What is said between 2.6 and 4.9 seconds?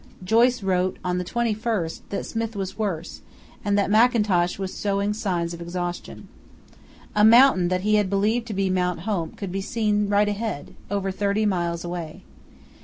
worse, and that Mackintosh was